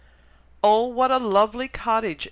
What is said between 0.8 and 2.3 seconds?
what a lovely cottage!"